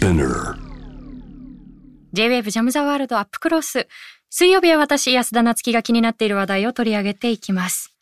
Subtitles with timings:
[0.00, 0.54] Spinner
[2.14, 3.86] J-WAVE ジャムザワールドアップクロス。
[4.30, 7.94] 水曜日は私、安田夏樹が気になっている話題を取り上げていきます。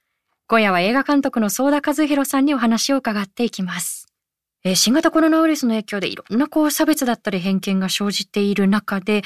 [0.46, 4.06] 今夜は映画監督の相田和弘さんにお話を伺っていきます。
[4.62, 9.22] えー新型コロナウイルスの影響でいろんなこう差別だったり偏見が生じている中で、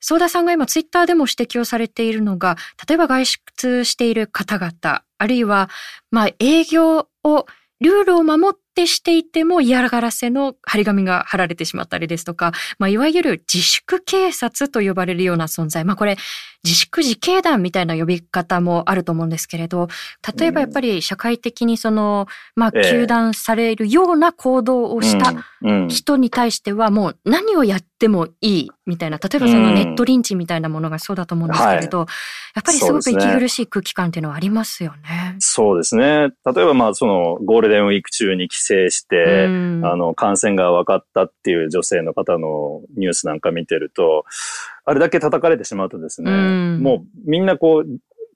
[0.00, 2.56] 相田さんが今ツイッターでも指摘をされているのが、
[2.88, 5.68] 例えば外出している方々、あるいは、
[6.10, 7.46] まあ営業を、
[7.80, 15.84] ルールを守ってしていても嫌がらせの張り紙が貼られてしまったりですとか、まあ、いわゆる自粛警察と呼ばれるような存在。
[15.84, 16.16] まあ、これ、
[16.64, 19.88] 自粛自警団みたいな呼び方もあると思うんですけれど、
[20.36, 22.80] 例えばやっぱり社会的にその、まあ、ええ。
[22.94, 25.34] 糾弾されるような行動をした
[25.88, 35.36] 人に対してはもう何をやってもいいみたいな、例えばそのネットリンチみたいなものがそうだと思うんですけれど、やっぱりすごく息苦しい空気感っていうのはありますよね。
[35.40, 36.30] そうですね。
[36.46, 39.80] 例えば、まあ、その、ゴールデンウィーク中に帰省して、うん。
[39.84, 44.24] あの、感染が分かったっていう女性の方のニュースなんか見てると、
[44.84, 47.86] あれだけ叩かれてしまうとですね、うんもうみんなこう、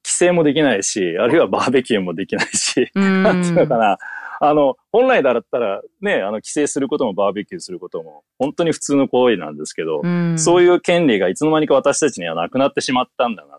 [0.03, 3.99] 帰省もできないし、あるいはバーベキューもできないし、うんなんていうのかな。
[4.41, 13.59] あの、本来だったらね、あの、帰省することもバーベキューすることも、本当に普通の行為なんですけど、うんそういう権利がいつの間にか私たちにはなくなってしまったんだな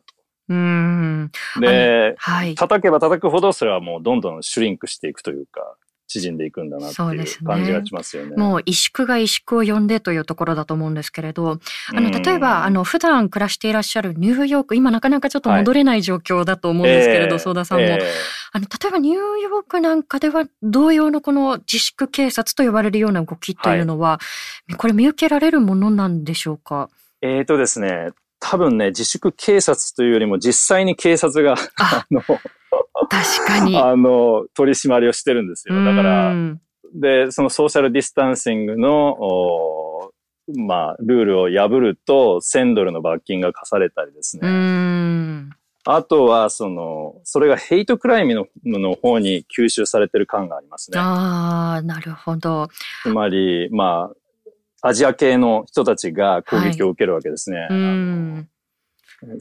[0.50, 1.32] うん。
[1.56, 1.62] と。
[1.62, 2.56] で、はい。
[2.56, 5.76] 叩けば叩くほどそれはもうどんどんシュリンクしていくというか、
[6.10, 8.36] 縮んでいくんだなっていう感じがしますよね。
[8.36, 11.60] もう萎縮が萎縮を呼んでというところだと思うんですけれど、
[11.94, 17.86] あの、うん例えば、あの、普段暮らしていらっしゃるニューヨーク、今なかなかちょっと戻れない状況だと思うんですけれど、ええ相田さんも。
[17.86, 18.00] え
[18.52, 24.20] あの、例えばニューヨークなんかでは同様のこの自粛警察と呼ばれるような動きというのは、
[24.78, 26.90] これ見受けられるものなんでしょうか？
[27.22, 32.06] ええーとですね、多分ね、自粛警察というよりも実際に警察が、あ。
[32.06, 32.24] あの、
[33.10, 33.78] 確かに。
[33.78, 35.76] あの、取り締まりをしてるんですよ。
[35.84, 36.62] だからう、ん
[36.94, 40.12] で、その social distancing の、お
[40.58, 44.50] まあ、ルールを破ると1000ドルの罰金が課されたりですうね。
[44.50, 45.50] ん。
[45.86, 50.98] あとは、その、それがヘイトクライムのの方に吸収されてる感がありますね。
[51.00, 52.70] ああ、なるほど。
[53.04, 54.12] つまり、ま
[54.82, 57.68] あ、アジア系の人たちが攻撃を受けるわけですね。
[57.70, 58.36] うあん。
[58.38, 58.44] の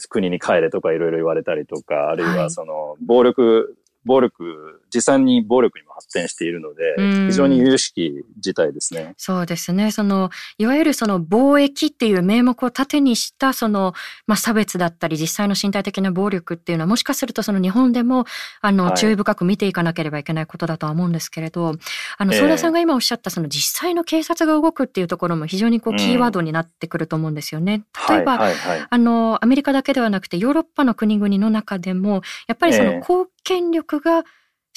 [0.08, 2.50] 国に帰れとかいろいろ言われたりとか、あるいははい。
[2.50, 9.15] その、暴力、暴力、実際に暴力にも発展しているのでうん、非常に有識事態ですね。
[9.16, 9.91] そうですね。
[9.91, 13.94] その、いわゆるその貿易っていう名目を盾にした、その、
[14.26, 18.25] まあ、差別だったり、実際の身体的な暴力っていうのは、もしかするとその日本でも、
[18.60, 21.75] あの、はい注意深く見ていかなければいけないことだとは思うんですけれど、
[22.16, 27.84] あの、ええ相田さんが今おっしゃった、その実際の警察が動くっていうところも非常にこう、うんキーワードになってくると思うんですよね。
[28.09, 28.87] 例えば、はい、はい、はい。
[28.88, 34.25] あの、アメリカだけではなくて、ヨーロッパの国々の中でも、やっぱりそええの公権力が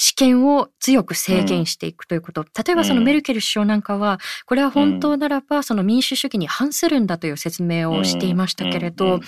[0.02, 2.44] 試験を強く制限していくということ。
[2.44, 3.06] 例えばそのうん。
[3.06, 9.20] メルケル首相なんかは、これは本当ならばその民主主義に反するんだという説明をしていましたけれど、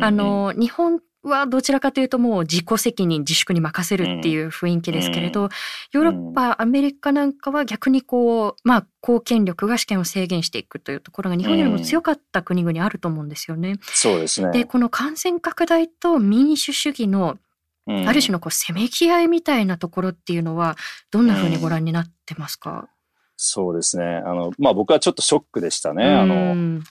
[0.00, 5.48] あ、の、日本はどちらかというともう自己責任、自粛に任せるっていう雰囲気ですけれど、
[5.90, 13.78] ヨーロッパ、アメリカなんかは逆にこう、まあ、公権力が試験を制限していくというところが日本よりも強かった国々あると思うんですよね。
[13.82, 14.52] そうですね。
[14.52, 17.36] で、この感染拡大と民主主義の
[17.86, 18.08] うん。
[18.08, 20.76] ある種のこうせめぎ合いみたいなところっていうのは、
[21.10, 22.88] どんな風にご覧になってますか、
[23.36, 24.04] そうですね。
[24.04, 26.04] あの、まあ、僕はちょっとショックでしたね。
[26.04, 26.84] あうの、ん。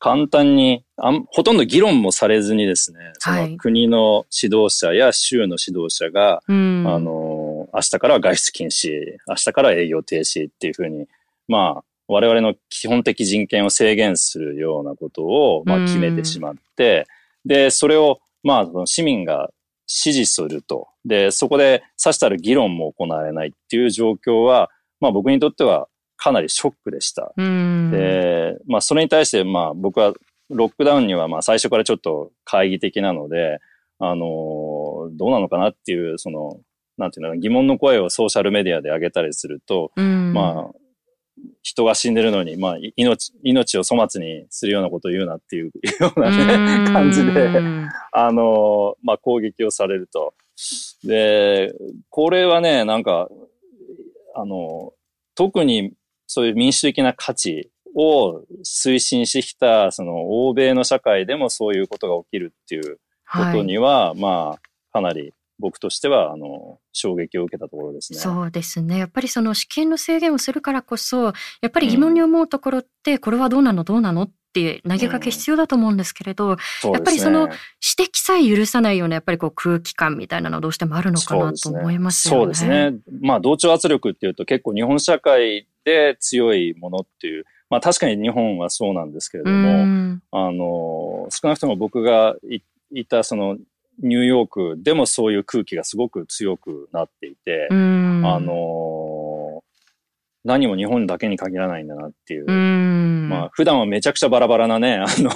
[0.00, 3.50] 簡単にあん、ほとんど議論もされずにですね、そはい。
[3.50, 6.84] の国の指導者や州の指導者が、うん。
[6.86, 11.08] あの、明日からは外出禁止、明日からは営業停止っていうふうに、
[11.48, 15.86] まあ、我々の基本的人権を制限するようなことを、まあ、うん。
[15.86, 17.08] 決めてしまって、
[17.44, 19.50] で、それを、まあ、市民が
[19.88, 20.88] 支持すると。
[21.04, 27.32] で、そこでさしたる議論も行われないっていう状況は、まあ僕にとってはかなりショックでした。
[27.36, 30.12] うんで、まあそれに対して、まあ僕は
[30.50, 33.58] ロックダウンにはまあ最初からちょっと懐疑的なので、
[33.98, 36.60] あのどうなのかなっていう、その、
[36.98, 40.78] なんていうの疑問の声をソーシャルメディアで上げたりすると、うんまあ、
[41.62, 45.70] 人が死んでるのに、まあ、い命、命を粗末にするようなことを言うなっていう
[46.00, 50.34] ようなね、感じで、うんあの、まあ、攻撃をされると。
[51.04, 51.72] で、
[52.10, 53.28] これはね、なんか、
[54.34, 54.92] あの、
[55.34, 55.92] 特に
[56.26, 62.98] そういう民主的な価値を推進してきた、その欧米の社会でもそういうことが起きるっていう
[63.30, 64.60] ことには、まあ、
[64.92, 68.18] かなり僕としては、あの、衝撃を受けたところですね。
[68.18, 68.98] そうですね。
[68.98, 71.32] やっぱりその試験の制限をするからこそ、や
[71.66, 73.84] っぱり疑問に思うところって、これはどうなの？
[73.84, 74.22] どうなの？
[74.22, 82.40] って投げかけ必要だと思うんですけれど、そうですねやっぱりその指摘さえ許さないようなやっぱりこう空気感みたいなのはどうしてもあるのかなと思いますよね。
[82.40, 82.98] そうですね。
[83.20, 92.34] まあ、同調圧力っていうと結構日本社会で強いものっていう、まあ確かに日本はそうなんですけれども、あの、少なくとも僕が
[92.90, 93.58] いたその
[94.02, 99.62] ニューヨークでもそういう空気がすごく強くなっていて、あの、
[100.44, 102.44] 何も日本だけに限らないんだなっていう。
[102.46, 105.30] うまあ普段はめちゃくちゃバラバラなね、あの、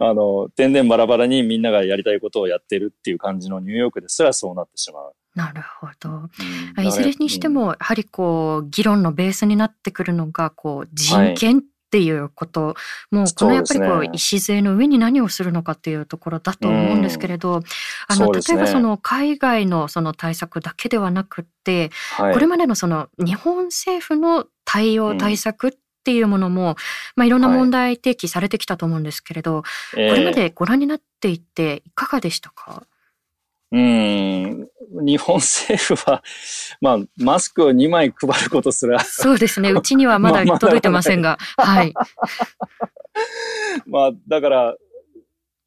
[0.00, 5.12] あの、天然バラバラにみんながやりたいことをやってるっていう感じのニューヨークですらそうなってしまう。
[5.34, 6.28] なるほど。
[6.76, 12.74] うん、いずれにしても、やはりこう、議論のベースになってくるのが、こう、人権っていうこと、は
[13.12, 17.62] い、もうこのやっぱりこう、礎の上に何をするのかっていうところだと思うんですけれど、うん、
[18.08, 25.72] あの、例えばその海外のその対策だけではなくって、はい、これまでのその日本政府の対応、対策っ
[26.02, 26.76] ていうものも、
[27.16, 32.84] まあ、いろんな問題提起されてきたと思うんですけれど、はい、これまでご覧になっていていかがでしたか、
[33.72, 34.68] うん、
[35.06, 36.22] 日本政府は、
[36.80, 38.98] まあ、マスクを2枚配ることすら。
[39.00, 39.70] そうですね。
[39.70, 41.38] うちにはまだ 届いてませんが。
[41.56, 41.94] はい。
[43.86, 44.76] まあ、だから、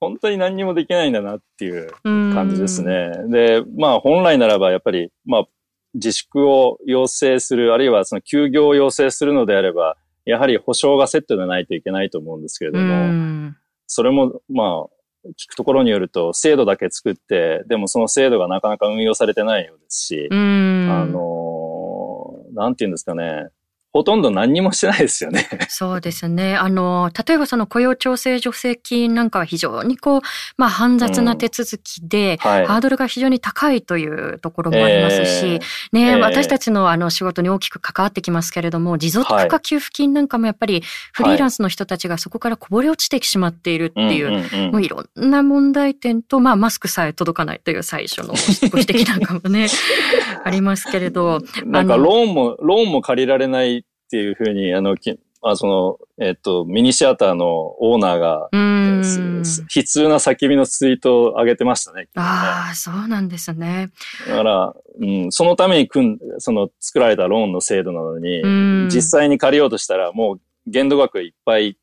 [0.02, 3.12] 本当に何にもできないんだなっていう感じですね。
[3.30, 5.48] で、まあ、本来ならば、やっぱり、まあ、
[5.94, 9.96] 自粛を要請する、あるいはその休業を要請するのであれば、
[10.26, 13.54] やはり保証がセットでないといけないと思うんですけれども、
[13.88, 23.48] それも、まあ、聞くところによると、制度だけ作って、でもその制度がなかなか運用されてないようですし、あの、なんて言うんですかね、
[23.94, 25.48] ほとんど何にもしてないですよね。
[25.70, 26.56] そうですね。
[26.56, 30.22] あの、例えばその雇用調整助成金なんかは非常にこう、
[30.58, 35.60] まあ煩雑な手続きで、うんはい、ハードルが非常に高いというところもありますし、えー、
[35.92, 40.82] ね、えー、私たちのあの仕事に大きく関わってきますけれども、持続化給付金なんかもやっぱり
[41.12, 48.30] フリーランスの人たちがそこからこぼれ落ちてしまっているっていう、もういろんな問題点と、まあマスクさえ届かないという最初の
[48.72, 49.68] ご指摘なんかもね、
[50.44, 51.42] ありますけれど。
[51.66, 53.83] なんかローンも、ローンも借りられない
[54.14, 54.96] っていうふうに、あの、
[55.42, 57.48] まあ、その、えっと、ミニシアターの
[57.84, 62.10] オーナーが、悲痛な叫びのツイートを上げてましたね。
[62.14, 63.90] ああ、そうなんですね。
[64.28, 68.44] だから、うん、そのために組ん、その作られたローンの制度なのに、
[68.90, 71.76] 実際に借りようとしたら、もう限度額いっぱい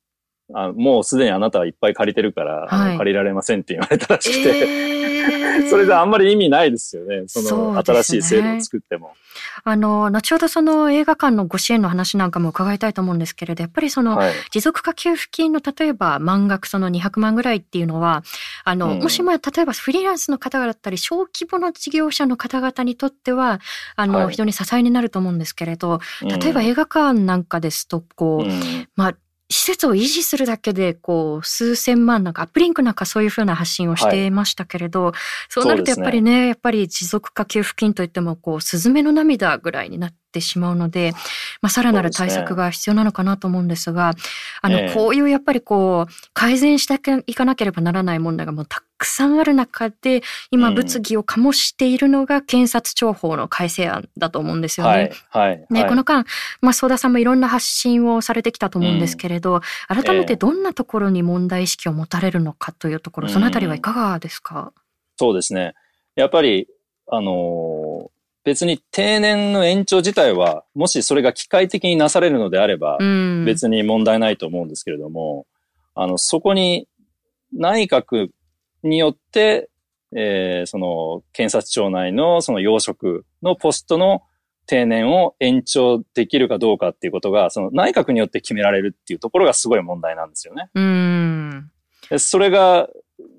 [0.55, 5.10] あもうすでにあなたはいっぱい借りてるから、はい、借りられませんって言われたらしくて、えー、
[5.69, 7.25] それであんまり意味ないですよね。
[7.27, 9.15] その新しい制度を作っても。
[9.65, 14.21] あの、後ほどその映画館のご支援の話なんかも伺いたいと思うんですけれど、やっぱりその、
[14.51, 18.23] 持続化給付金の例えば満額その200万ぐらいっていうのは、
[18.65, 23.61] あの、うん、もしまあ例えばフリーランスの方々だったり、小規模の事業者の方々にとっては、
[23.97, 29.15] あの、はい、非常に支えになると思うんですけれど、例えば映画館なんかですと、こう、うん、まあ、
[29.51, 34.31] 施設を維持するだけで、こう、数千万なんか、アップリンクなんかそういうふうな発信をしてい。
[34.31, 35.15] ましたけれど、はい、
[35.49, 41.13] そうなるとやっぱりね、ねやっぱり持続化給付金といっても、こう、スズメの涙ぐらいになってしまうので、
[41.63, 44.23] まあ、さらなる対策が必要なのかなと思うんですが、すね、
[44.63, 55.13] あの、こういうやっぱりこう、改善していかなければならない問題がもうたくさんある中で、今物議を醸しているのが検察庁法の改正案だと思うんですよね。
[55.31, 55.49] はい。
[55.49, 56.25] はい、ね、この間、
[56.61, 64.73] まあ、相田さんもいろんな発信をされてきたと思うんですけれど、うん、改めてどんなところに問題意識を持たれるのかというところ、そのあたりはいかがですか、
[65.17, 65.75] そうですね。
[66.15, 66.67] やっぱり、
[67.09, 67.35] あのー、
[68.45, 72.99] 別に定年の延長自体は、もしそれが機械的になされるのであれば、
[73.45, 75.47] 別に問題ないと思うんですけれども、
[75.95, 76.89] あの、そこに
[77.53, 78.29] 内閣
[78.83, 79.69] によって、
[80.17, 84.23] えー、その検察庁内のその要職のポストの
[84.67, 90.71] 定年を延長できるかどうかっていうことが、その内閣によって決められるっていうところがすごい問題なんですよね。
[90.75, 91.71] うん。
[92.19, 92.89] それが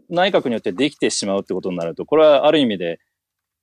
[0.10, 3.00] 内閣によってできてしまうってことになると、これはある意味で、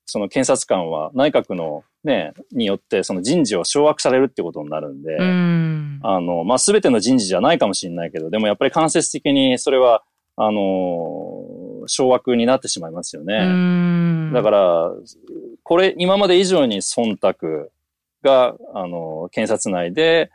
[0.08, 10.02] その検察官は内閣のね、によってその人事を掌握されるってことになるんで、んあの、まあ、すべての人事じゃないかもしれないけど、でもやっぱり間接的にそれは
[10.40, 14.32] あの、掌握になってしまいますよね。
[14.32, 14.92] だから、
[15.64, 17.70] これ、今まで以上に忖度
[18.22, 20.30] が、あの、検察内で、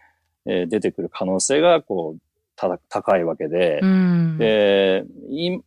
[0.46, 3.82] えー、出てくる可能性が、こう、た高いわけで、
[4.38, 5.06] で、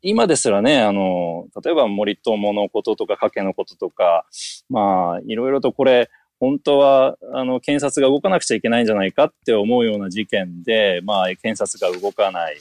[0.03, 4.27] 今ですらね、あの、例えば森友のこととか、加計のこととか、
[4.69, 12.57] まあ、いろいろとこれ、本当は、あの、検察が動かなくちゃいけないんじゃないかって思うような事件で、まあ、検察が動かない。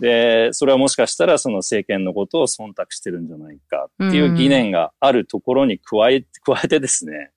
[0.00, 7.32] で、それはもしかしたらその政権のことを忖度してるんじゃないかっていう疑念があるところに加え、加えてですね、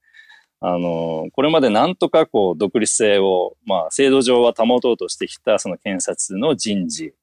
[0.62, 7.13] あの、これまでなんとかこう独立性を、まあ制度上は保とうとしてきたその検察の人事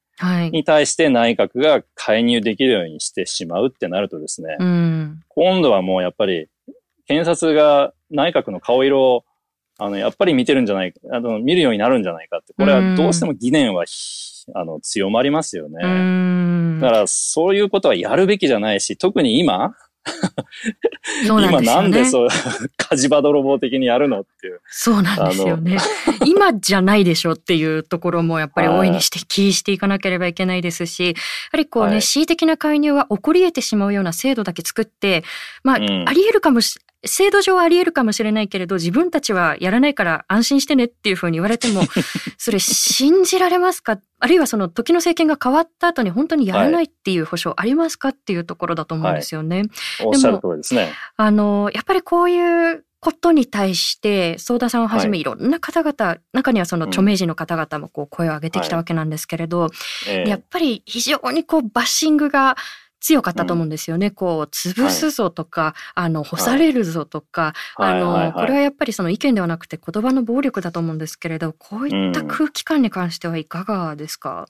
[0.51, 6.49] に対して内閣が介入できるようにしてしまうってなるとですね、うん、今度はもうやっぱり
[7.07, 9.25] 検察が内閣の顔色を
[9.81, 13.85] あの、やっぱり見てるんじゃないか、あの、見るようになるんじゃないかって、これはどうしても疑念は、
[14.55, 16.81] あの、強まりますよね。
[16.81, 19.77] だから、そういうことはやるべきじゃないし、特に今、
[21.27, 22.29] そうなんですよね、今なんでそう、
[22.77, 24.61] 火事場泥棒的にやるのっていう。
[24.69, 25.79] そうなんですよね。
[26.27, 31.15] 今じゃないでしょっていうところもやっぱり大いにして気していかなければいけないですし、や
[31.53, 35.25] はりこうね、はい、恣意的な介入は起こり得てしまうような制度だけ作って、
[35.63, 41.83] まあ、うん、あり得るかもし制度上はあり得るかもしれないけれど、自分たちはやらないから安心してねっていうふうに言われても、
[42.39, 43.99] それ信じられますか？
[44.21, 49.59] あるいはその時の政権が変わった後に本当にやらないっていう保証ありますかっていうところだと思うんですよね。
[49.59, 50.93] はい、おっしゃる通りですね。
[51.17, 55.25] あの、やっぱりこういうことに対して、ソーダさんをはじめい。
[55.25, 59.71] ろんな方々、はい、中にはその著名人の方々もこう声を上げてきたわけなんですけれど、はい
[60.09, 60.25] え。
[60.25, 62.57] ー、やっぱり非常にこうバッシングが
[63.01, 64.09] 強かったと思うんですよね。
[64.09, 68.23] うん、こう、潰すぞとか、はい、あの、干されるぞとか、はい、あの、はい。
[68.23, 68.33] はい。
[68.33, 74.47] はい、これはやっぱりその意見ではなくて言葉の暴力だと思うんですけれど、こういった空気感に関してはいかがですか、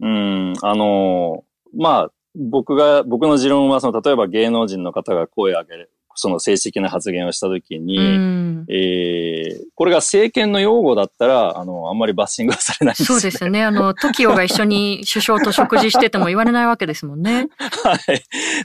[0.00, 0.54] うん、うん。
[0.62, 1.44] あの、
[1.76, 13.06] まあ、僕が、僕の持論は、その、例えば芸能人の方が声を上げる、その正式な発言をしたときに、うん、えー、これが政権の擁護だったら、あの、あんまりバッシングはされないですね。
[13.06, 13.64] そうですよね。
[13.64, 17.48] あの、TOKIO が一緒に首相と食事してても言われないわけですもんね。
[17.58, 17.98] はい。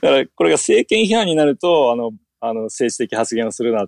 [0.01, 3.87] だから、これが政権批判になると、あの、あの、政治的発言をするな、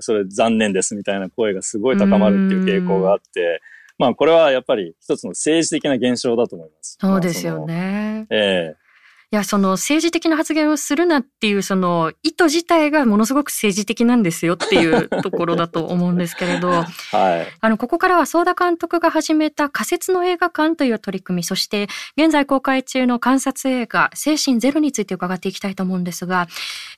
[0.00, 3.60] それ残念ですみたいな声がすごい高まるっていう傾向があって、
[3.98, 6.96] まあ、これはやっぱり一つの政治的な現象だと思います。
[7.00, 8.26] そうですよね。
[8.30, 8.87] まあ、ええー
[9.30, 26.48] いや、その政治的な発言をするなっていうその意図自体がものすごく政治的なんですよっていう ところだと思うんですけれど、はい、あの、ここからは相田監督が始めた仮設の映画館という取り組み、そして現在公開中の観察映画、精神ゼロについて伺っていきたいと思うんですが、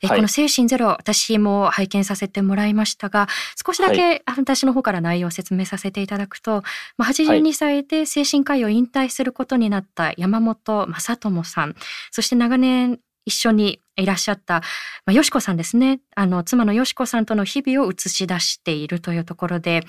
[0.00, 3.26] え、はい、この精神ゼロ、私も拝見させてもらいましたが、
[3.66, 6.62] 少しだけ私の方から内容を説明させていただくと、
[6.96, 11.74] まあ、82歳で精神科医を引退することになった山本正智さん、
[12.20, 14.62] そして長年一緒にいらっしゃった、ま
[15.06, 16.00] あ、よしこさんですね。
[16.14, 19.84] あの、妻のよしこさんとの日々を映し出しているというところで、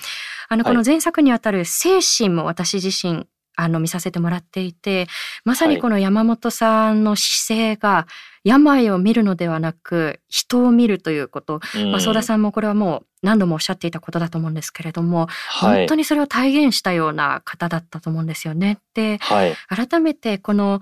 [0.48, 5.08] あの、この前作にあたる精神も私自身、あの、見させてもらっていて、
[5.44, 8.08] まさにこの山本さんの姿勢が、
[8.44, 11.60] 病を見るのではなく、人を見るということ。
[11.76, 18.80] うん、まあ、相田さんもこれはもう何度もおっしゃっていたことだと思うんですけれども、はい、本当にそれを体現したような方だったと思うんですよね。
[18.96, 20.82] で、はい、改めてこの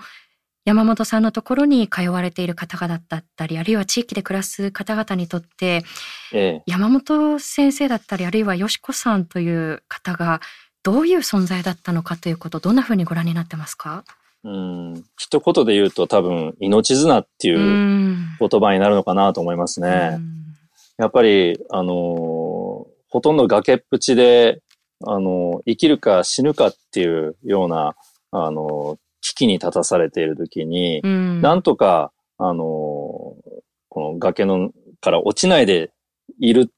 [0.66, 5.84] 山本さんのところに通われている方々だったり、あるいは地域で暮らす方々にとって、
[6.34, 10.42] ええ、山本先生だったり、あるいはよしこさんという方が
[10.84, 14.04] どういう存在だったのかということ、どんなふうにご覧になってますか？
[14.44, 20.20] うん、一言で言うと多分、命綱っていう言葉になるのかなと思いますね。
[20.98, 24.62] やっぱり、あのほとんど崖っぷちで、
[25.06, 27.96] あの生きるか死ぬかっていうような、
[28.32, 28.98] あの
[29.30, 32.64] 危機に立たされているときに、うん、なんとか、あの、
[33.90, 34.72] この崖の
[35.02, 35.92] から落ちないで
[36.40, 36.72] いる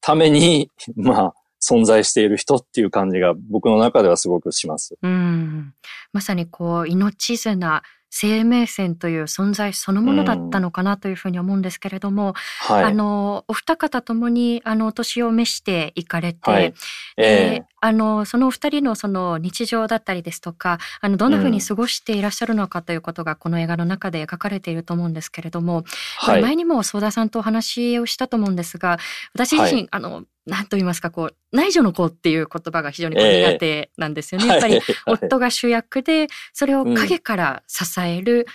[0.00, 4.96] ために、 まあ、存在している人っていう感じが僕の中ではすごくします。
[5.02, 5.74] うん。
[6.12, 7.82] まさにこう、命綱、
[8.14, 12.34] 生命線という存在そのものだったのかなというふうに思うんですけれども、
[12.68, 16.74] うんはい、あのお二方ともにあのお年を召していかれて、はい、
[17.16, 25.84] えー、あのそのお二人のその日常だったりですとかあのどんなふうに過ごしていらっしゃるのかということがこの映画の中で描かれていると思うんですけれども、
[26.18, 28.98] はい、前にも相田さんとお話をしたと思うんですが
[29.32, 34.46] 私自身、あの何と言いますか、こう、内助の子っていう言葉が非常に苦手なんですよね。
[34.46, 38.46] えー、やっぱり、夫が主役で、それを陰から支える、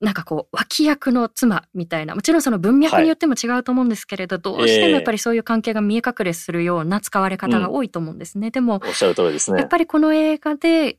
[0.00, 8.48] うん、なんかこう、脇役の妻みたいな、もちろんその文脈によっても違うと思うんですけれど、はい、どうしてもやっぱりそういう関係が見え隠れするような使われ方が多いと思うんですね。
[8.48, 9.60] うん、でも、おっしゃる通りですね。
[9.60, 10.98] やっぱりこの映画で、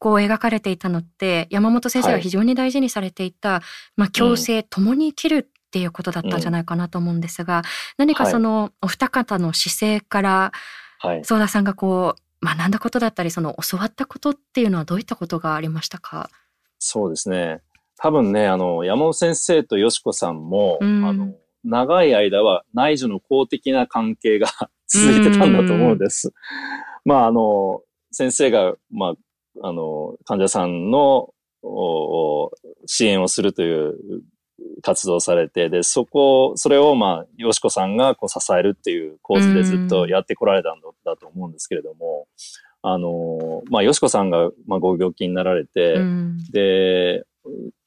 [0.00, 3.62] こう描かれていたのって、山本先生が非常に大事にされていた、はい、
[3.96, 6.40] まあ、共生、共に生きるっていうことだったん。
[6.40, 7.62] じゃないかなと思うんですが、うん、
[7.98, 10.52] 何かそのお二方の姿勢から、
[10.98, 16.28] はい、田さんがこう学んだことだったりその教わったことっていうのはどういったことがありましたか？
[16.80, 17.60] そうですね。
[17.96, 24.48] 多分ねあの山本先生とよしこさんも、うん、あの長い間は内助の公的な関係が
[24.88, 26.32] 続いてたんだと思うんです。
[27.04, 29.14] まああの先生が、ま
[29.62, 31.32] あ、あの患者さんの
[32.86, 33.94] 支援をするという
[34.82, 42.26] 活動されて、で、そこ、それをまあ、よしこさんがこう支えるっていう構図でずっとやってこられたんだと思うんですけれども、
[42.82, 45.98] あの、まあ、よしこさんが、まあ、ご病気になられて、
[46.52, 47.24] で、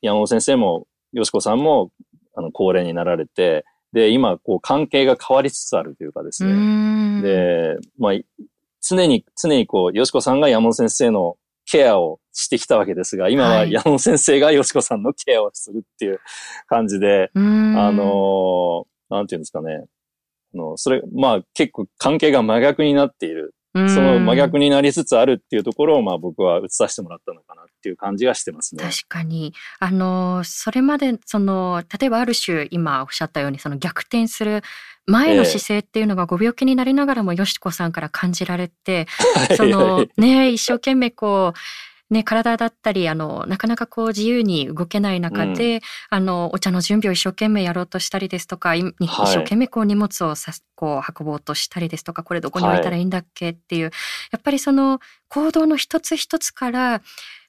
[0.01, 1.91] 山本先生も、よしこさんも、
[2.35, 7.21] あの、高齢になられて、で、今、こう、関係が変わりつつあるというかですね。
[7.21, 8.13] で、まあ、
[8.81, 16.19] 常に、常にこう、よしこさんが山本先生のケアをしてきたわけですが、今は山本先生がよしこさんのケアをするっていう
[16.67, 17.39] 感じで、あ
[17.91, 19.85] の、なんていうんですかね。
[20.53, 23.55] あの、それ、まあ結構関係が真逆になっている。
[23.73, 28.83] その真逆になりつつあるっていうところを、まあ僕は映させてもらったのかなっていう感じがしてますね。
[28.83, 29.53] 確かに。
[29.79, 34.61] あの、それまで、その、例えばある種、今おっしゃったように、その逆転する
[35.07, 39.07] 前の姿勢っていうのがご病気になりながらもよしこさんから感じられて、
[39.57, 41.59] そのね、一生懸命こう、
[42.09, 53.91] ね、体だったり、あの、なかなかこう自由に動けない中で、うん、あの、お茶の準備を一生懸命やろうとしたりですとか、はい、一生懸命こう荷物をさこう運ぼうとしたりですとか、これどこに置いたらいいんだっけっていう、はい、
[54.33, 57.01] やっぱりその行動の一つ一つから、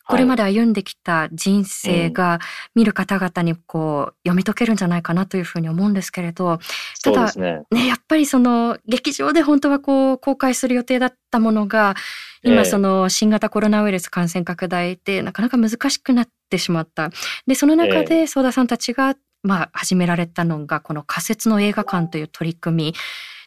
[0.07, 2.39] これまで歩んできた人生が
[2.75, 6.59] 見る方々にこう読み解けるんじゃないかなというふうに思うんですけれど、
[7.03, 11.95] ただね、ね、やっぱりその劇場で本当はこう公開する予定だったものが、
[12.43, 17.11] 今その新型コロナウイルス感染拡大でなかなか難しくなってしまった。
[17.47, 22.95] で、その中で相田さんたちがまあ始められたのがこの仮設の映画館という取り組み。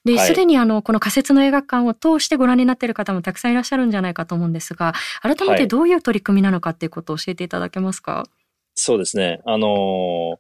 [0.08, 8.30] で、すでにあの、この仮設の映画館を通してご覧になっている方もたくさんいらっしゃるんじゃないかと思うんですが、改めてどういう取り組みなのかっていうことを教えていただけますか、はい、
[8.76, 9.42] そうですね。
[9.46, 10.38] あのー、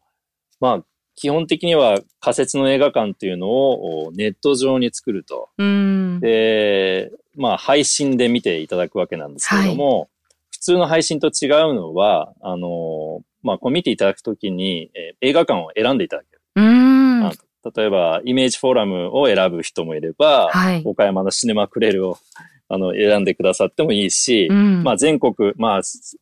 [0.59, 0.83] まあ、
[1.17, 5.49] 基本的には仮設の映画館っていうのをネット上に作ると。
[5.57, 10.09] で、まあ配信で見ていただくわけなんですけれども、はい、
[10.51, 16.41] 普通の配信と違うのは、あの、まあこう見ていただくときに、えー、映画館を選んでいただける。
[17.75, 22.17] 例えば、イメージフォーラムを選ぶ人もいれば、はい、岡山のシネマクレルを
[22.69, 25.81] あの、選んでくださってもいいし、うん、まあ全国、まあ、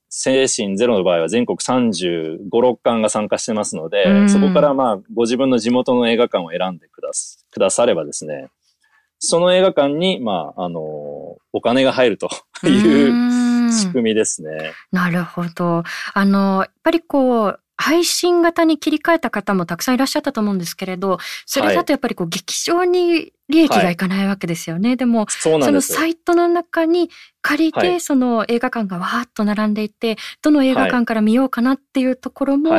[0.10, 8.50] 精神ゼロの場合は全国35、6館が参加してますので、うん、そこからまあ、ご自分の地元の映画館を選んでくだす、くださればですね、
[9.18, 10.82] その映画館に、まあ、あの、
[11.52, 12.30] お金が入ると
[12.64, 14.72] いう仕組みですね。
[14.92, 15.84] なるほど。
[16.14, 24.90] あの、やっぱりこう、配信型に切り替えた方もたくさんいらっしゃったと思うんですけれど、それだとやっぱりこう劇場に利益がいかないわけですよね。
[24.90, 27.10] はい、でもそのサイトの中に
[27.42, 32.72] 借りて、その映画館がわーっと並んでいて、どの映画館から見ようかなっていうところも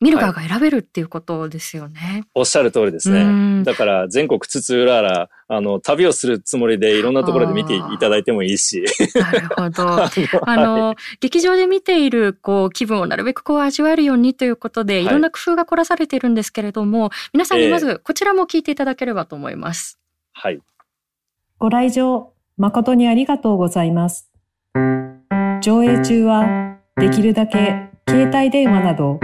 [0.00, 2.00] 見る側が選べるっていうことですよね。
[2.00, 3.64] はい、おっしゃる通りですね。
[3.64, 8.84] だから全国津々浦々、あの、旅をするつもりでいろんなところで見ていただいてもいいし。
[9.14, 10.02] なるほど。
[10.46, 19.98] あの、はい、劇場で見ている、こう、気分をなるべくこう味わえるようにということで、いろんな工夫が凝らされているんですけれども、皆さんにまずこちらも聞いていただければと思います。
[20.36, 20.60] えー、はい。
[21.58, 24.30] ご来場、誠にありがとうございます。
[25.62, 29.18] 上映中は、できるだけ携帯電話など、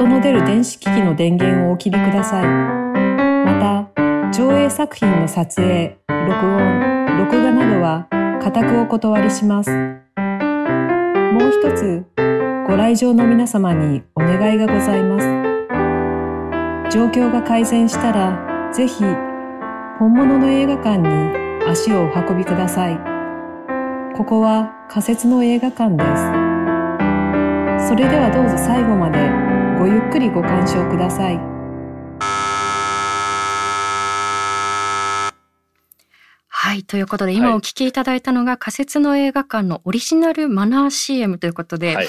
[0.00, 2.46] 音の出る電子機器の電源をお切りください。
[2.46, 8.06] また、上映作品の撮影、録音、録画などは、
[8.40, 9.70] 固くお断りします。
[9.70, 9.76] も
[11.48, 12.06] う一つ、
[12.66, 15.26] ご来場の皆様にお願いがございます。
[16.90, 19.04] 状況が改善したら、ぜひ、
[19.98, 21.08] 本物の映画館に
[21.68, 22.98] 足をお運びください。
[24.16, 26.02] ここは仮設の映画館で
[27.76, 27.88] す。
[27.88, 29.49] それではどうぞ最後まで
[29.80, 31.38] ごゆっくりご鑑賞ください。
[36.48, 36.82] はい。
[36.82, 42.06] ということで、今お聞きいただいたのが、仮設の映画館のオリジナルマナー CM ということで、はい、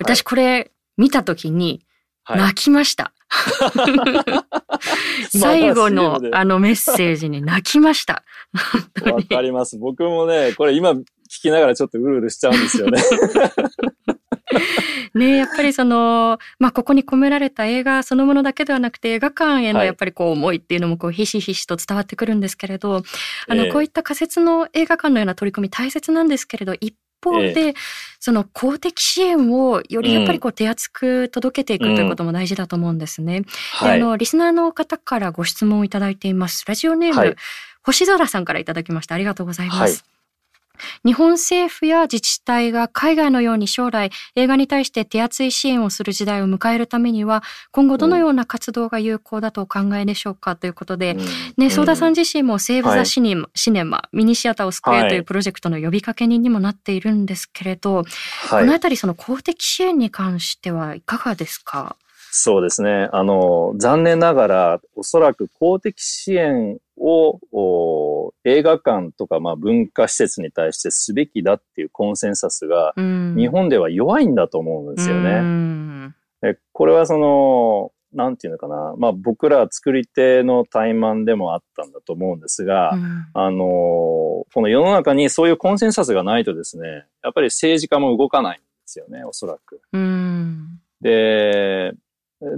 [0.00, 1.86] 私これ見たときに
[2.28, 3.12] 泣きました。
[3.30, 4.44] は
[5.32, 8.24] い、最後のあのメッセージに泣きました。
[9.04, 9.78] わかります。
[9.78, 13.00] 僕もね、これ今聞きながらちょっとうるうるしちゃうんですよね。
[15.14, 23.02] ねやっぱりその、まあ、ここに込められた映画そのものだけではなくて映画館へのやっぱりこう思いっていうのもこうひしひしと伝わってくるんですけれど、
[23.48, 27.74] あの、こういった仮設の映画館のような取り組み大切なんですけれど、一方で、
[28.18, 33.42] その公的支援をよりやっぱりこう手厚く届けていくということも大事だと思うんですね。
[33.42, 33.46] で
[33.80, 36.64] あの、リスナーの方からご質問をいただいています。
[36.66, 37.34] ラジオネーム、はい、
[37.82, 39.14] 星空さんからいただきました。
[39.14, 40.11] ありがとうございます。
[41.04, 58.04] 日本政府や自治体が海外のように将来映画に対して手厚い支援をする時代を迎えるためには今後どのような活動が有効だとお考えでしょうかということで、うん、ね、相田さん自身もセーブ・ザ・シネマ、はい、シネマミニシアターを救えというプロジェクトの呼びかけ人にもなっているんですけれど、はい、
[58.60, 61.96] このあたりその公的支援に関してはいかがですか？
[62.34, 63.10] そうですね。
[63.12, 76.14] あの、残念ながら、おそらく公的支援を映画館とかまあ文化施設に対してすべきだっていうコンセンサスが、日本では弱いんだと思うんですよね。
[76.72, 89.82] これはその、なんていうのかな、まあ僕ら作り手の怠慢でもあったんだと思うんですが、うんあの、この世の中にそういうコンセンサスがないとですね、やっぱり政治家も動かないんですよね、おそらく。
[89.92, 90.80] うん。
[91.02, 91.92] で、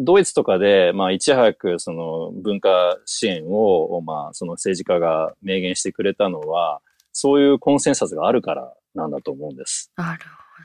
[0.01, 6.81] ドイツとかで、まあ、いち早くその文化支援を、まあ、その政治家が明言してくれたのは、
[7.13, 9.93] そういうコンセンサスがあるからなんだと思うんです。
[9.97, 10.25] なる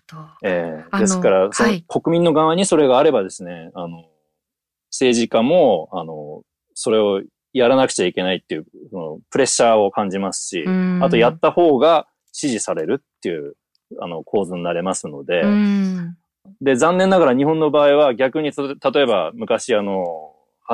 [0.10, 0.24] ほど。
[0.44, 4.06] えあのえですから、そのはい国民の側にそれがあればですね、あの、
[4.92, 7.22] 政治家も、あの、それを
[7.54, 13.56] やらなくちゃいけないっていう、そのプレッシャーを感じますし、うんあとやった方が支持されるっていう、
[14.00, 16.18] あの、構図になれますので、うん。
[16.62, 20.34] で、残念ながら日本の場合は逆に、つ例えば昔あの、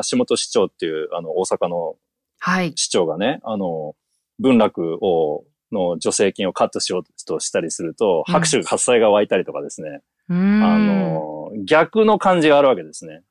[0.09, 1.95] 橋本市長っていう、あの、大阪の
[2.39, 2.73] はい。
[2.75, 3.95] 市長がね、あの、
[4.39, 10.63] 文楽を、の助成金をカットしようとしたりすると、うん拍手喝采が湧いたりとかですね、うん。
[10.63, 13.21] あの、逆の感じがあるわけですね。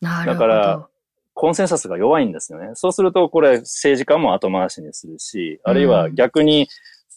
[0.00, 0.48] なるほど。
[0.48, 0.88] だから
[1.34, 2.70] コンセンサスが弱いんですよね。
[2.74, 6.68] そうすると、これ政治家も後回しにするし、あるいは逆に、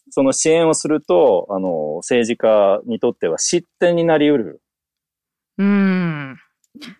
[0.09, 4.61] その支援をすると、あの、政治家にとっては失点になり得る
[5.57, 6.37] うん。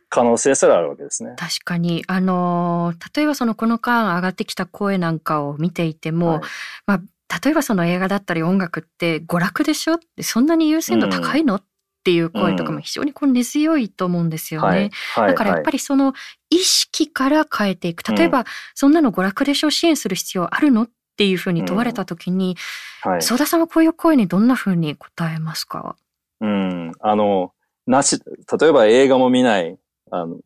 [0.10, 1.36] 可能性すらあるわけですね。
[1.38, 6.42] 確かに、あのー例えばそのこの間上がってきた声なんかを見ていても、はい
[6.86, 11.62] まあ、例えばその映画だったり音楽って娯楽でしょってそんなに優先度高いの、
[12.00, 14.68] っていう声とかも非常にこう根強いと思うんですよね。
[14.68, 14.92] はい。
[15.16, 15.28] はい。
[15.30, 16.14] だからやっぱりその
[16.50, 18.10] 意識から変えていく。
[18.12, 22.56] 例えば、そんなの娯楽でしょ支援する必要あるのっていうふうに問われた時に、
[23.02, 23.22] はい、はい。
[23.22, 25.98] 相田さんはこういう声にどんなふうに答えますか？
[26.40, 26.94] うん。
[27.02, 27.52] あの、
[27.86, 28.22] なし、
[28.62, 29.78] 例えば映画も見ない、
[30.12, 30.38] あの、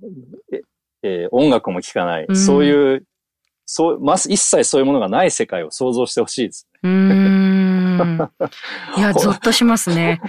[0.51, 0.61] え
[1.03, 3.05] えー音楽も聴かない、うんそういう、
[3.65, 6.67] そう、まず一切そういうものがない世界を想像してほしいです。
[6.81, 7.83] うーん。
[8.97, 10.19] いや、ゾッとしますね。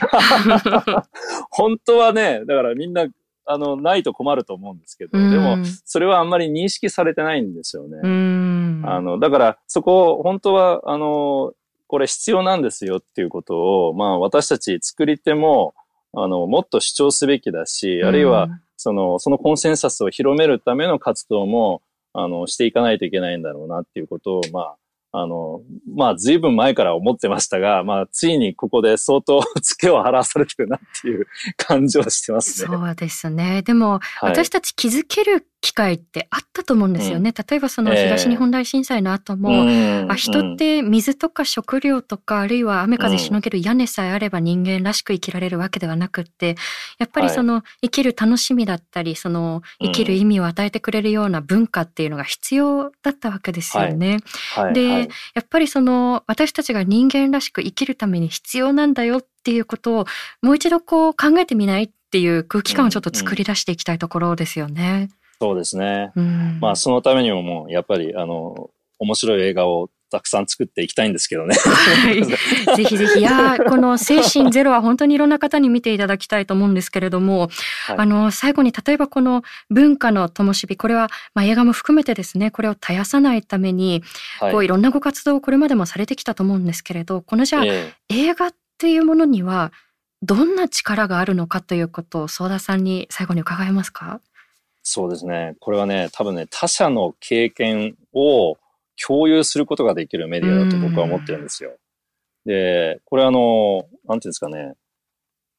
[1.51, 3.07] 本当はね、だからみんな、
[3.47, 7.99] あの、ないと困ると思うんですけど、うんでも、それはあんまり認識されてないんですよね。
[8.87, 11.53] あの、だから、そこ、本当は、あの、
[11.87, 15.75] これ必要なんですよっていうことを、まあ、私たち作り手も、
[16.13, 24.77] あの、もっと主張すべきだし、あるいは、その、そのコンセンサスを広めるための活動も、あの、していかないといけないんだろうなっていうことを、まあ、
[25.17, 25.61] あの、
[25.95, 32.77] まあ、随分前から思ってましたが、まあ、ついにここで相当付けを払わされてるなっていう感じはしてますね。
[32.77, 33.63] そうですね。
[33.63, 34.31] でも、はい。
[34.31, 37.33] 私たち気づける機会ってあったと思うんですよね。
[37.33, 38.05] 例えばそのええ。
[38.05, 40.11] 東日本大震災の後も、うん。
[40.11, 46.57] あ人って水とか食料とか、あるいは雨風しのげる屋根さえあれば人間らしく生きられるわけではなくって、
[46.99, 54.19] やっぱりその生きる楽しみだったり、その生きる意味を与えてくれるような文化っていうのが必要だったわけですよね。
[54.55, 54.75] はい。
[54.75, 60.07] ではいやっぱりその私たちが人間らしく生きるために必要なんだよっていうことを
[60.43, 65.11] もう一度こう考えてみないっていう空気感をちょっと作り出していきたいところですよね。
[65.41, 66.13] そうですね。
[66.15, 71.57] うんまあ、そのためにももう、やっぱり、あの、面白い映画をたくさん作っていきたいんですけどね。
[71.57, 72.23] はい
[72.77, 73.19] ぜひぜひ。
[73.19, 77.49] いやーこの精神ゼロは本当にいろんな方に見ていただきたいと思うんですけれども、
[77.87, 84.03] はいあの、最後に例えばこの文化の灯火、これは、まあ、映画も含めてですね、これを絶やさないために、
[84.41, 89.73] はいこういろんなご活動をこれまでもされてきたと思うんですけれど、このじゃあ、え映画っていうものには、
[90.23, 94.21] どんな力があるのかということを、相田さんに最後に伺えますか？
[94.83, 95.57] そうですね。
[95.61, 98.57] これはね、多分ね、他者の経験を
[99.07, 101.77] 共有することができるメディアだと僕は思ってるんですよ。
[102.45, 104.75] で、これあの、なんていうんですかね、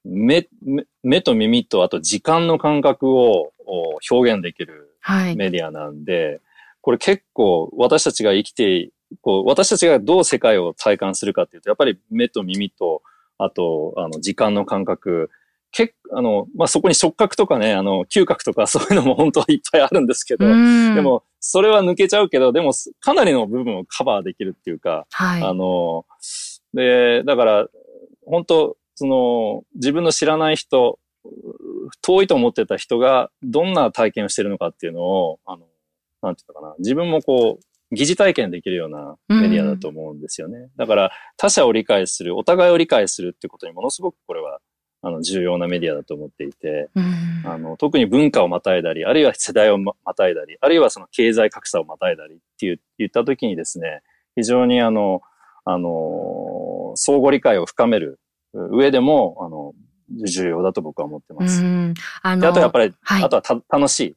[0.03, 5.35] 目、目目と耳とあと時間の感覚をお表現できるはい。
[5.35, 6.41] メディアなんで、
[6.81, 8.89] これ結構私たちが生きて、
[9.21, 13.03] こう、私たちがどう世界を体感するかっていうと、やっぱり目と耳と、
[13.37, 15.29] あと、あの、時間の感覚、
[15.75, 25.43] 結あの、まあ、そこに触覚とかね、あの、嗅覚とかそういうのも本当はいっぱいあるんですけど、うんで、も、それは抜けちゃうけど、でも、かなりの部分をカバーできるっていうか、はい。
[25.43, 26.05] あの、
[26.73, 27.67] で、だから、
[28.25, 30.97] 本当その、自分の知らない人、
[32.01, 35.65] 遠いと思ってた人がどんな体験をしてるのかっていうのを、あの、
[36.21, 40.69] なんていうのかな、自分もこう、疑似体験できるようなメディアだと思うんですよね。
[40.75, 44.59] だから、他者を理解する、お互いを理解するってことにものすごくこれは、
[45.05, 47.43] あの、重要なメディアだと思っていて、うん。
[47.45, 54.01] あの、特に文化をまたいだり、あるいは世代をままたいだり、あるいはその経済格差をまたいだりっていう、言ったときにですね、
[54.35, 55.21] 非常にあの、
[55.63, 58.19] あの、相互理解を深める
[58.53, 59.73] 上でも、あの、
[60.09, 61.63] 重要だと僕は思ってます。
[62.21, 64.15] あのあとやっぱり、はい、あとはた楽しい。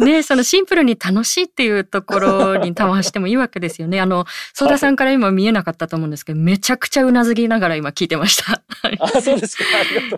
[0.04, 4.00] ねそのシンプルに楽しいっていうところに回してもいいわけですよね。
[4.00, 8.62] あの、相田さんから今見えなかったと思うんですけど、めちゃくちゃうなずきながら今聞いてました。
[9.00, 9.64] あ、そうですか。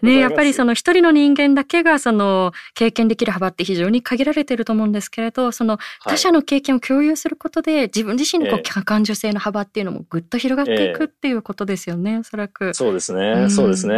[0.03, 12.75] ねやっぱりその一人の人間だけがその経験できる幅って非常に限られてると思うんですけれど、その他者の経験を共有することで、自分自身のこう感受性の幅っていうのもぐっと広がっていくっていうことですよね、えー、おそらく。
[12.75, 13.95] そうですね、うん、そうですね。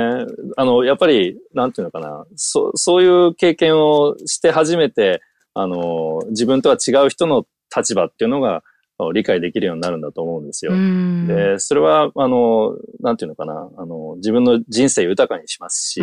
[0.56, 5.20] あの、やっぱり、なんていうのかな、そそういう経験をして初めて、
[5.54, 8.62] あの、自分とは違う人の立場っていうのが
[9.12, 10.72] 理解できるようになるんだと思うんですよ。
[11.26, 16.02] で、それは、あの、なんていうのかな、あの、自分の人生豊かにしますし、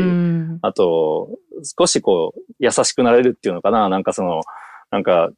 [0.62, 1.30] あと、
[1.78, 4.42] 少しこう、優しくなれるっていうのかな、なんかその、
[4.92, 5.30] なんか、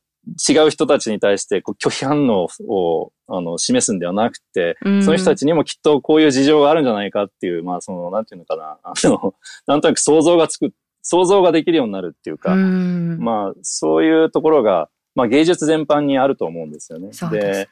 [0.47, 9.33] 違う人たちに対してこう拒否反応をあの示すんではなくて、その人たちにもきっとこういう事情があるんじゃないかっていう、まあその、なんていうのかな、 あの、
[9.67, 17.09] なんとなく想像がつく、想像ができるようになるっていうか、まあそういうところが、まあ芸術全般にあると思うんですよね。
[17.31, 17.67] で、ね、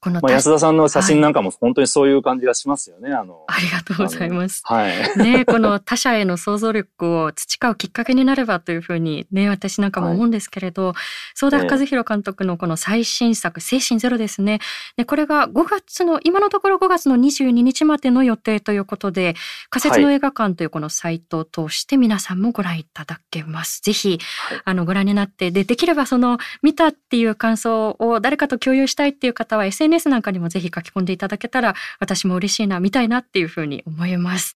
[0.00, 3.12] このまあ、安田さんの写真なんかも本当にそういう感じがしますよね。
[3.12, 4.62] あの、ありがとうございます。
[4.64, 4.94] はい。
[5.18, 10.94] ね、この他者への想像力を培うきっかけになればというふうにね、私なんかも思うんですけれど、
[11.34, 14.60] 相田和弘監督のこの最新作、精神ゼロですね。
[14.96, 19.34] で、これが5月の、今のところ5月の22日までの予定ということで、
[19.68, 23.80] 仮設の映画館というこのサイトを通して皆さんもご覧いただけます。
[23.82, 24.20] ぜひ、
[24.64, 34.56] あの、ご覧になって、で、できればその、見たっていう感想を誰かと共有したいっていう方は SNS なんかにもぜひ書き込んでいただけたら私も嬉しいな、見たいなっていうふうに思います。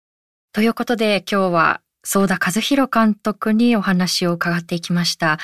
[0.52, 5.38] ということで今日は相田和弘監督にお話を伺っていきました。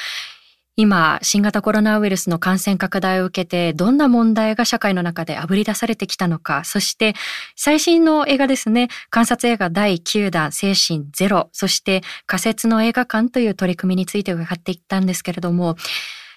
[0.76, 7.14] 今、新型コロナウイルスの感染拡大を受けて、どんな問題が社会の中であぶり出されてきたのか、そして
[7.54, 15.76] 最新の映画ですね、観察映画第9弾、精神ゼロ、そして仮設の映画館という取り組みについて伺っていったんですけれども、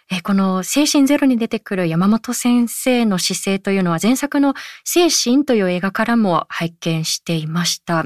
[0.10, 4.54] えこの精神ゼロに出てくる山本先生の姿勢というのは前作の
[4.86, 8.06] 精神という映画からも拝見していました。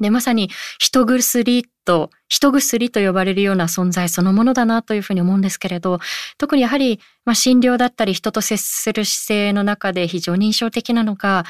[0.00, 6.00] で、まさに人薬と、人薬と呼ばれるような存在そのものだなというふうに思うんですけれど、
[6.38, 11.44] 特にやはり、まあ、診療だったり人と接する姿勢の中で非常に印象的なのが、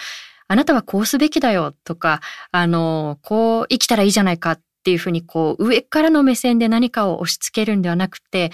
[0.48, 8.50] あなたはこうすべきだよとか、あの、こう生きたらいいじゃないかっていうふうにこう上からの目線で何かを押し付けるんではなくて、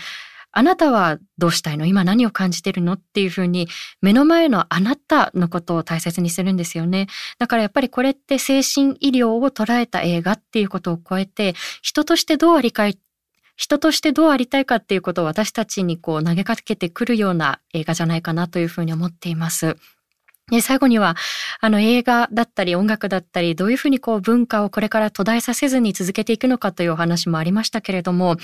[0.59, 1.85] あなたはどうしたいの？
[1.85, 2.95] 今何を感じてるの？
[2.95, 3.69] っていうふうに
[4.01, 7.09] 目の前のあなたのことを大切にするんですよね。
[7.39, 12.99] だからやっぱりこれって精神医療を捉えた映画っていうことを超えて人としてどうありかい
[13.57, 19.77] 人としてどうありたいかっていうことを私たちにこう投げかけてくるような映画じゃないかなというふうに思っています。
[20.51, 21.17] で、最後には、
[21.61, 28.37] あの映画だったり音楽だったり、どういうふうにこう文化をこれから途絶えさせずに続けていくのかというお話もありましたけれども、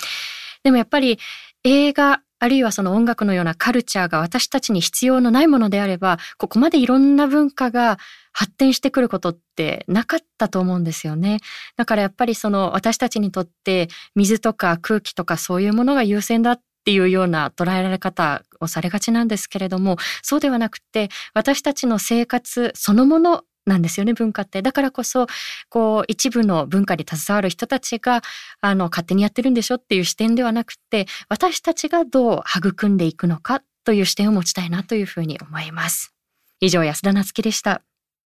[0.64, 1.18] でもやっぱり
[1.64, 7.98] 映画あるいはその音楽のようなカルチャーが私たちに必要のないものであれば、ここまでいろんな文化が
[8.33, 11.38] 発展してくることってなかったと思うんですよね。
[11.77, 24.62] だからやっぱりその私たちにとって水とか空気とかそういうものが優先だっていうような捉えられ方をされがちなんですけれども、そうではなくて私たちの生活そのものなんですよね文化って。
[24.62, 25.27] だからこそ
[25.68, 28.22] こう一部の文化に携わる人たちが
[28.61, 36.14] あの勝手にやってるんでしょっていう視点ではなくて私たちがどう育んでいくのかという視点を持ちたいなというふうに思います。
[36.61, 37.83] 以上安田なつきでした。